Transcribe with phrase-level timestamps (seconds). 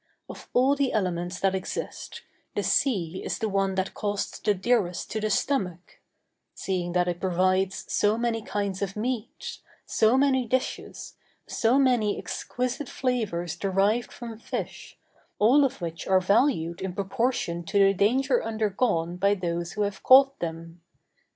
[0.27, 2.23] Of all the elements that exist,
[2.55, 5.99] the sea is the one that costs the dearest to the stomach;
[6.55, 12.89] seeing that it provides so many kinds of meats, so many dishes, so many exquisite
[12.89, 14.97] flavors derived from fish,
[15.37, 20.01] all of which are valued in proportion to the danger undergone by those who have
[20.01, 20.81] caught them.